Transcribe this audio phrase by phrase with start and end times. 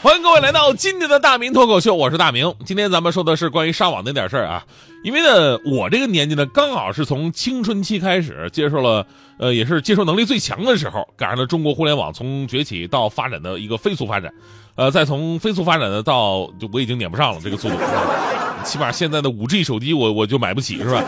[0.00, 2.54] 欢迎各位来到今天的大明脱口秀，我是大明。
[2.64, 4.64] 今天咱们说的是关于上网那点事儿啊，
[5.02, 9.04] 因为呢，我这个年纪呢，刚好是从青春期开始接受了，
[9.40, 14.32] 呃，也是接受能力最强的时候，赶上了中国互联网从崛起到发展的一个飞速发展，
[14.76, 17.74] 呃，再从飞速发展的到就我已经撵不上了这个速度，
[18.62, 21.02] 起码现在的五 G 手机我我就买不起是吧？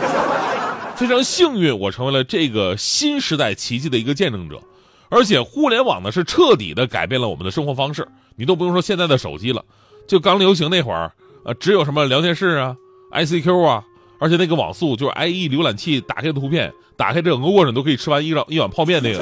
[0.97, 4.61] 非常幸运，我成为了这个新时代奇迹的一个见证者。
[5.11, 8.07] 而且互联网呢是彻底的改变了我们的生活方式，
[8.37, 9.63] 你都不用说现在的手机了，
[10.07, 11.11] 就刚流行那会儿，
[11.43, 12.75] 呃，只有什么聊天室啊、
[13.11, 13.83] ICQ 啊，
[14.19, 19.21] 而且那个网速就是 IE 浏览器打开的图片，打开整个过程都可以吃完一碗一碗泡面那个，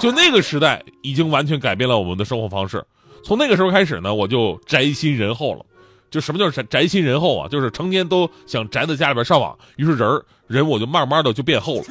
[0.00, 2.82] 就那个时代已经完全改变了我们的生活方式。
[3.22, 5.64] 从那个时候开始呢，我就宅心仁厚了。
[6.10, 7.46] 就什么叫宅宅心仁厚啊？
[7.48, 11.84] 就是成天都想宅在家里边上网，于是人儿人我就慢慢的就变厚了。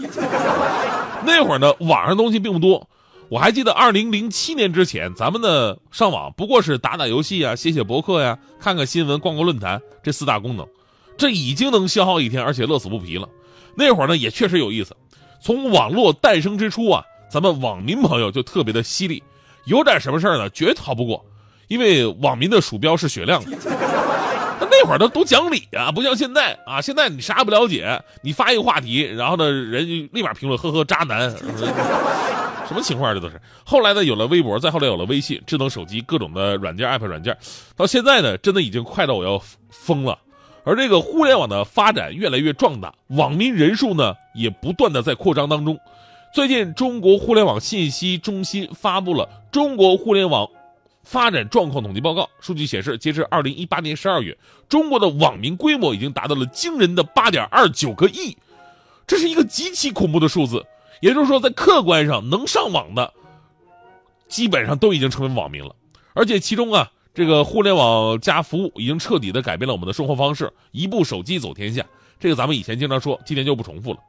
[1.26, 2.88] 那会儿呢，网上东西并不多。
[3.30, 10.66] 我还记得二零零七年之前，咱们的上网不过是打打游戏啊、写写博客呀、看看新闻、逛逛论坛这四大功能，
[11.18, 13.28] 这已经能消耗一天，而且乐此不疲了。
[13.76, 14.96] 那会儿呢，也确实有意思。
[15.42, 19.22] 从网络诞生之初啊，咱们网民朋友就特别的犀利，
[19.66, 21.26] 有点什么事儿呢，绝逃不过，
[21.68, 23.58] 因为网民的鼠标是雪亮的。
[24.80, 26.80] 那会儿都都讲理啊，不像现在啊！
[26.80, 31.32] 现在你啥也不了解，你发一个话题，然后呢，人立马评论，呵呵，渣男，
[32.68, 33.42] 什么情况这都是。
[33.66, 37.36] 后来呢，有了微博，再后来有了微信，智能手机，各种的软件、app 软件，
[37.76, 40.18] 到现在呢，真的已经快到我要疯了。
[40.64, 45.80] 而这个互联网的发展越来越壮大，网民人数呢也不断的在扩张当中。
[46.34, 50.46] 最近，中国互联网信息中心发布了《中国互联网》。
[51.08, 58.36] 发展状况统计报告数据显示，截至二零一八年十二月，中国的网民规模已经达到了惊人的八点二九个亿，
[59.08, 60.62] 这是一个极其恐怖的数字。
[61.00, 63.14] 也就是说，在客观上能上网的，
[64.28, 65.74] 基本上都已经成为网民了。
[66.14, 71.86] 而且其中啊，这个互联网加服务已经彻底的改变了我们的生活方式，一部手机走天下。
[72.20, 74.00] 这个咱们以前经常说，今天就不重复了。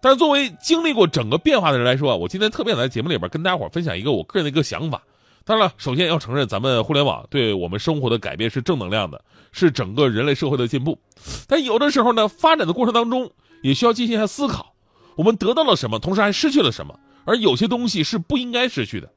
[0.00, 5.00] 但是作为经历过整个变化的人来说啊，我今天特别想在节目里边跟大家伙分享一个我个人的一个想法。
[5.46, 10.98] 当然了，首先要承认，咱们互联网对我们生活的改变是正能量的，是整个人类社会的进步。
[11.46, 13.30] 但有的时候呢，发展的过程当中
[13.62, 14.74] 也需要进行一下思考：
[15.14, 16.98] 我们得到了什么，同时还失去了什么？
[17.24, 19.08] 而有些东西是不应该失去的。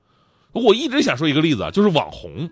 [0.51, 2.47] 我一直想说一个例子啊，就是网红。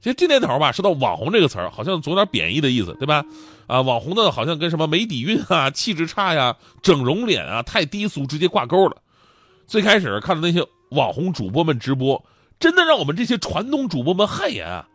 [0.00, 3.26] 其实这年头吧，说到网红这个词儿，好像总有点贬义的意思，对吧？
[3.66, 8.96] 啊，网红呢，好像跟什么没底蕴啊、气质差呀、整容脸啊、太低俗直接挂钩了。
[9.66, 12.24] 最开始看的那些网红主播们直播。
[12.58, 14.86] 真的让我们这些传统主播们汗颜啊！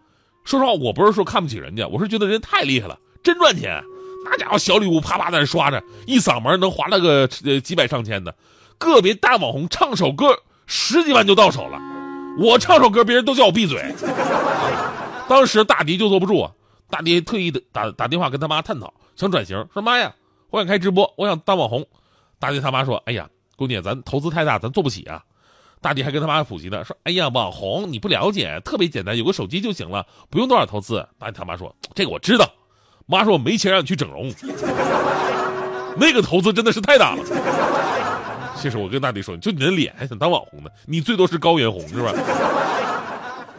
[0.44, 3.82] 说实话，我不是说看不起人家，我是觉得人家太厉害了，真赚钱。
[4.26, 8.36] 那家伙小礼物啪啪在那刷着，一嗓门能划了个呃几百上千的。
[8.78, 11.80] 个别大网红唱首歌十几万就到手了，
[12.38, 13.94] 我唱首歌别人都叫我闭嘴。
[15.30, 16.52] 当时大迪就坐不住啊，
[16.90, 20.14] 大迪特意的打打电话跟他妈探讨，想转型，说妈呀，
[20.50, 21.86] 我想开直播，我想当网红。
[22.40, 25.24] 大迪他妈说，哎呀，姑娘，咱投资太大，咱做不起啊。
[25.84, 32.50] 大迪还跟他妈普及呢，说：“哎呀，网红你不了解，特别简单，有个手机就行了，不用多少投资。”大迪他妈说：“这个我知道。”
[33.06, 34.32] 妈说：“我没钱让你去整容。
[36.00, 37.24] ”那个投资真的是太大了。
[38.56, 40.70] 其实我跟大迪说，就你的脸还想当网红呢？
[40.86, 42.14] 你最多是高原红是吧？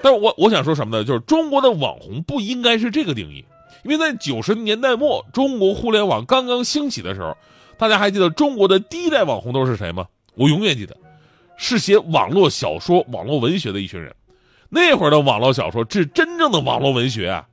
[0.01, 1.05] 但是我我想说什么呢？
[1.05, 3.45] 就是中国的网红不应该是这个定义，
[3.85, 7.37] 因为在九十年代末，中国互联网刚刚兴起的时候，
[7.77, 10.07] 大家还记得中国的第一代网红都是谁吗？
[10.35, 10.97] 我永远记得。
[11.67, 14.15] 是写网络小说、网络文学的一群人，
[14.69, 17.47] 那会儿的网络小说是真正的网络文学啊。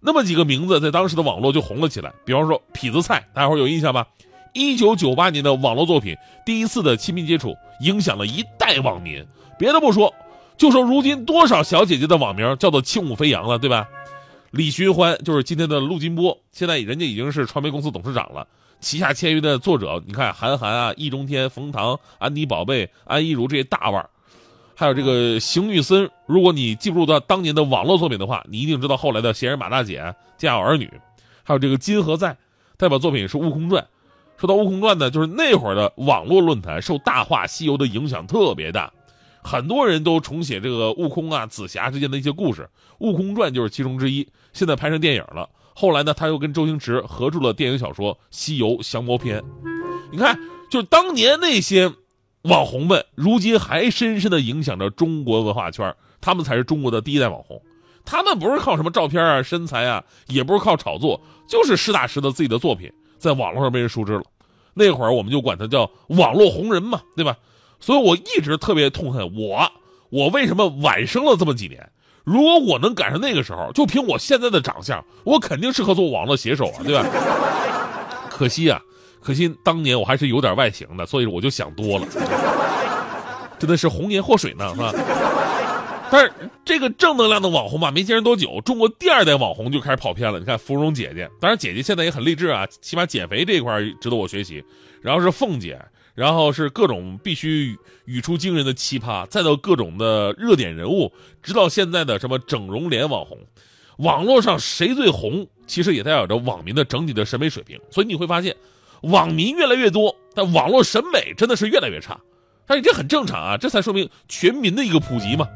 [0.00, 4.06] 那么几个名字在当时的网络就红了起来，比方说痞子蔡，大家伙有印象吧？
[4.54, 6.14] 一九九八年的网络作品
[6.46, 7.50] 《第一次的亲密接触》
[7.82, 9.22] 影响了一代网民。
[9.58, 10.14] 别的不说，
[10.56, 13.86] 就说如今多少小姐姐的网名叫做轻舞飞扬了，对吧？
[14.52, 18.48] 李寻欢就是今天的陆金波，现在人家已经是传媒公司董事长了。
[18.80, 24.10] 旗下签约的作者，你看韩寒啊、易中天、冯唐、安妮宝贝、安怡如这些大腕儿
[24.74, 26.10] 还有这个邢玉森。
[26.24, 30.00] 如果你记不住他当年的网络作品的话，你一定知道后来的《闲人马大姐》
[30.38, 30.86] 《家有儿女》，
[31.42, 32.34] 还有这个金何在，
[32.78, 33.82] 代表作品是《悟空传》。
[34.38, 38.90] 说到《悟空传》呢，就是那会儿的网络论坛受《大话西游》的影响特别大，
[39.42, 42.62] 很多人都重写这个悟空啊、紫霞之间的一些故事，
[43.00, 44.26] 《悟空传》就是其中之一。
[44.54, 45.46] 现在拍成电影了。
[45.74, 49.40] 后来呢，他又跟周星驰合著了电影小说《西游降魔篇》。
[50.12, 50.38] 你看，
[50.70, 51.92] 就当年那些
[52.42, 57.60] 网红们，如今还深深的影响着中国文化圈，他们才是中国的第一代网红。
[58.04, 64.22] 他们不是靠什么照片啊、身材啊，也不是靠炒作，就是实打实的自己的作品在网络上被人熟知了。
[64.74, 67.36] 那会儿我们就管他叫网络红人嘛，对吧？
[67.78, 69.70] 所以我一直特别痛恨我，
[70.10, 71.90] 我为什么晚生了这么几年？
[72.24, 77.06] 如果我能赶上那个时候，就凭我现在的长相，我肯定适合做网络写手啊， 对吧？
[78.30, 78.80] 可惜啊，
[79.20, 82.06] 可惜当年我还是有点外形的，所以我就想多了，
[83.58, 84.92] 真的是红颜祸水呢，是吧？
[86.12, 86.32] 但是
[86.64, 90.40] 这个正能量的网红吧，没坚持多久，中国第二代网红就开始跑偏了。
[90.40, 94.64] 你看芙蓉姐姐，当然姐姐现在也很励志啊，起码减肥这一块值得我学习。
[95.00, 95.80] 然后是凤姐，
[96.14, 101.12] 然后是各种必须语出惊人的奇葩，再到各种的热点人物，
[101.42, 103.38] 直到现在的什么整容脸网红，
[103.98, 107.80] 网络上谁最红，其实也代表着网民的整体的审美水平。
[107.90, 108.56] 所以你会发现，
[109.02, 112.20] 网民越来越多，但网络审美真的是越来越差。
[112.66, 115.48] 但是这很正常啊，这才说明全民的一个普及嘛。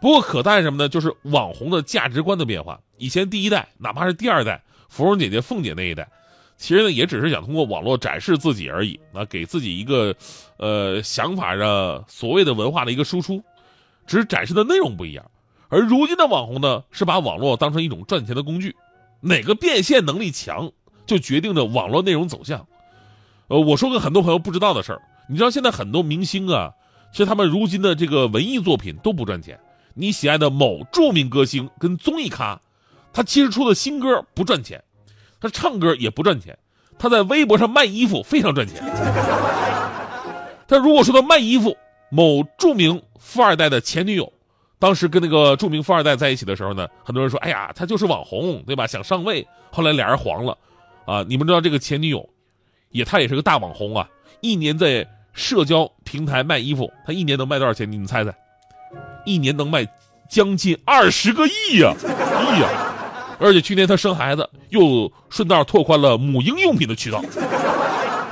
[0.00, 0.88] 不过可叹什么呢？
[0.88, 2.80] 就是网红的价值观的变化。
[2.96, 6.08] 以前第一代，哪怕是第二代，芙蓉姐姐、凤姐那一代，
[6.58, 10.14] 其实呢也只是想通过网络展示自己而已，啊，给自己一个，
[10.58, 13.42] 呃，想法上所谓的文化的一个输出，
[14.06, 15.24] 只是展示的内容不一样。
[15.68, 18.74] 而如今的网红呢，是把网络当成一种赚钱的工具，
[19.20, 20.72] 哪个变现能力强，
[21.06, 22.66] 就决定着网络内容走向。
[23.46, 26.72] 呃，我说个很多朋友不知道的事儿，你知道现在很多明星啊，
[27.12, 29.60] 其实他们如今的这个文艺作品都不赚钱。
[29.94, 32.60] 你喜爱的某著名歌星跟综艺咖，
[33.12, 34.82] 他其实出的新歌不赚钱，
[35.40, 36.56] 他唱歌也不赚钱，
[36.98, 38.82] 他在微博上卖衣服非常赚钱。
[40.66, 41.76] 他如果说到卖衣服，
[42.10, 44.32] 某著名富二代的前女友，
[44.78, 48.86] 当时跟那个著名富二代在一起的时候呢，很多人说，哎呀，他就是网红，对吧？
[48.86, 49.46] 想上位。
[49.70, 50.56] 后来俩人黄了，
[51.06, 52.28] 啊，你们知道这个前女友，
[52.90, 54.08] 也他也是个大网红啊，
[54.40, 57.90] 一年在社交平台卖衣服，他一年能卖多少钱？
[57.90, 58.34] 你们猜猜？
[59.24, 59.86] 一年能卖
[60.28, 62.87] 将近二十个亿呀，亿呀！
[63.38, 67.22] 而且去年他生孩子，又顺道拓宽了母婴用品的渠道。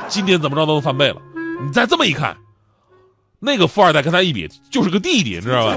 [0.09, 1.23] 今年怎么着都能翻倍了。
[1.65, 2.37] 你再这么一看，
[3.39, 5.77] 那个富二代跟他一比，就是个弟弟，你知道吧？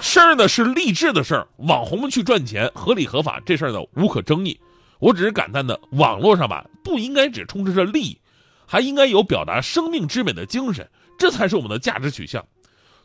[0.00, 4.58] 事儿呢是励志的事儿，网红们去赚钱，合理合法，这事儿呢无可争议。
[4.98, 8.18] 我只是感叹的，网络上吧，不应该只充斥着利益，
[8.66, 12.44] 还应该有表达生命之美的精神，这才是我们的价值取向。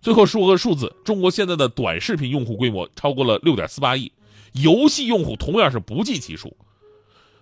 [0.01, 4.11] 最后说个数字，中国现在的短视频用户规模超过了六点四八亿，
[4.61, 6.55] 游戏用户同样是不计其数。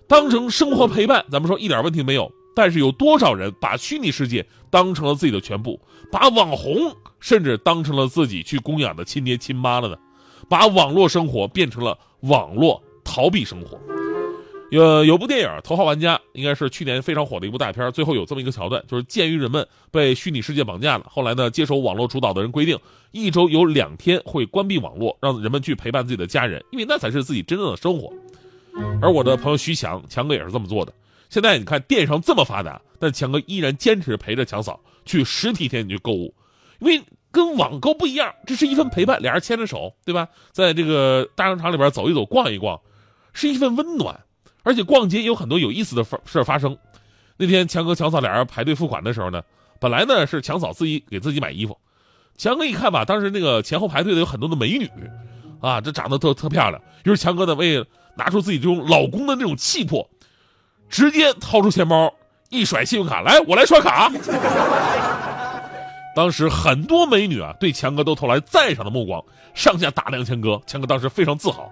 [0.07, 2.31] 当成生活陪伴，咱们说一点问题没有。
[2.55, 5.81] 但是有多少人把虚拟世界当成了自己的全部，
[6.11, 9.97] 把网红甚至当成了自己去供养的亲爹亲妈了呢？
[10.47, 13.79] 把网络生活变成了网络逃避生活。
[14.73, 17.91] 有有部电影《头号玩家》，应该是去年非常火的一部大片。
[17.91, 22.75] 最后有这么一个桥段，就是鉴于人们被虚拟世界绑架了，后来呢，接手网络主导的人规定，
[23.11, 28.11] 一周有两天会关闭网络，让人们去陪伴自己的家人，因为那才是自己真正的生活。
[28.99, 30.91] 而我的朋友徐强，强哥也是这么做的。
[31.29, 36.33] 现在你看电商这么发达，但强哥依然坚持陪着强嫂去实体店去购物，
[36.79, 36.99] 因为
[37.29, 40.29] 跟网购不一样，这是一份陪伴，俩人牵着手，对吧？
[40.51, 42.81] 在这个大商场里边走一走、逛一逛，
[43.33, 44.19] 是一份温暖。
[44.63, 46.77] 而且逛街有很多有意思的事事发生。
[47.35, 49.41] 那天强哥强嫂俩人排队付款的时候呢，
[49.79, 51.77] 本来呢是强嫂自己给自己买衣服，
[52.37, 54.89] 强哥一看吧，当时那个前后排队的有很多的美女，
[55.59, 56.81] 啊，这长得特特漂亮。
[57.03, 57.83] 于是强哥呢为
[58.15, 60.07] 拿出自己这种老公的那种气魄，
[60.89, 62.13] 直接掏出钱包
[62.49, 64.11] 一甩信用卡，来我来刷卡。
[66.15, 70.61] 当时很多美女啊对强哥都投来赞赏的目光，上下打量强哥。
[70.67, 71.67] 强哥当时非常自豪。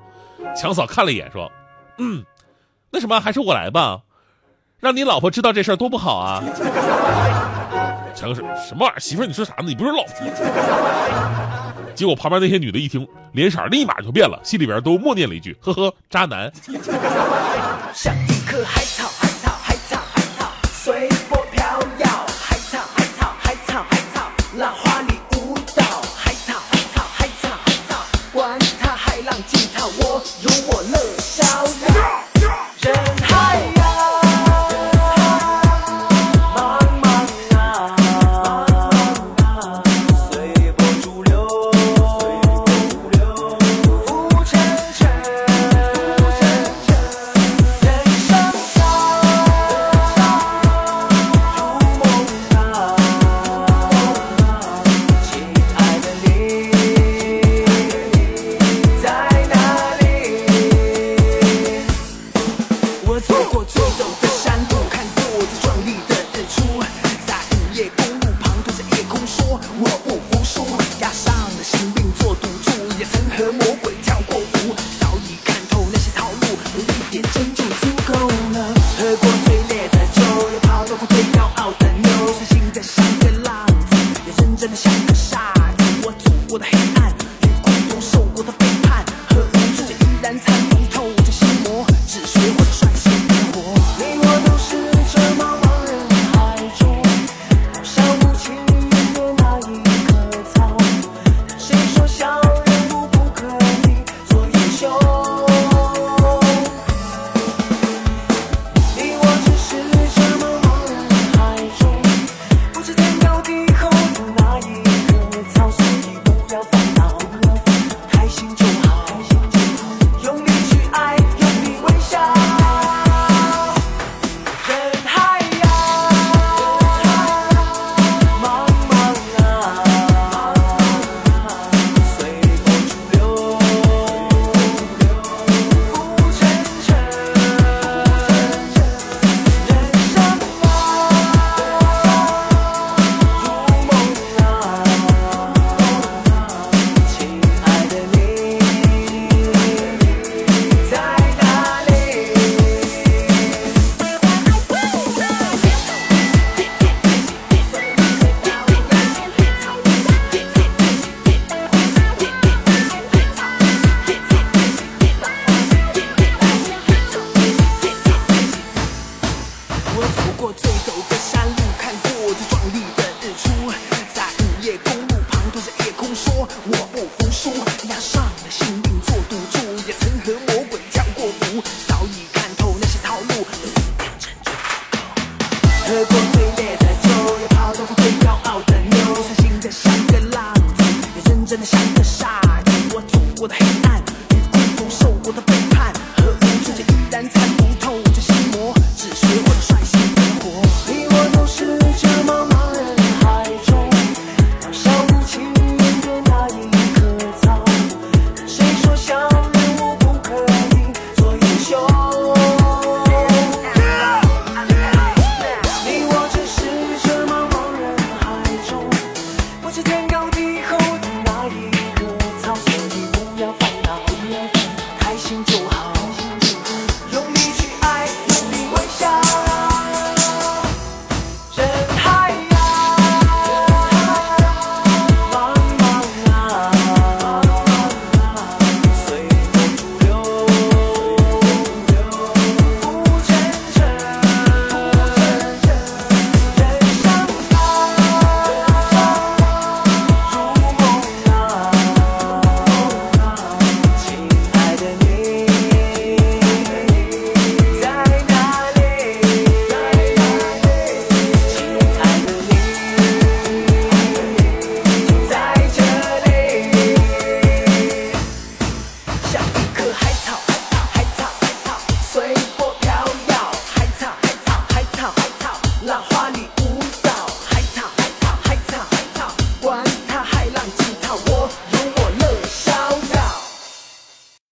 [0.56, 1.50] 强嫂看了一眼说
[2.00, 2.26] ：“嗯。”
[2.92, 4.02] 那什么，还是我来吧，
[4.80, 6.44] 让你老婆知道这事儿多不好啊！
[8.14, 9.00] 强哥说：“什么玩意儿？
[9.00, 9.64] 媳妇儿，你说啥呢？
[9.66, 10.14] 你不是老婆？”
[11.96, 16.52] 结果旁边那些女的一听，脸色立马就变了，心里边都默念了一句：“呵呵，渣男。
[17.94, 18.82] ”像一颗海